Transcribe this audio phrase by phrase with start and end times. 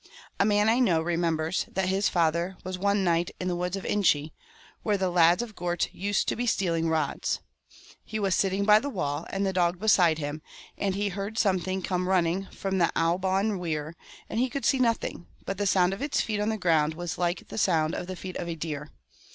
[0.39, 3.75] A man I know re members that his father was one night in the wood
[3.75, 4.33] of Inchy,'
[4.81, 7.39] where the lads of Gort used to be stealing rods.
[8.03, 10.41] He was sitting by the wall, and the dog beside him,
[10.75, 13.95] and he heard something come running from Owbawn Weir,
[14.27, 17.19] and he could see nothing, but the sound of its feet on the ground was
[17.19, 18.89] like the sound of the feet of a deer.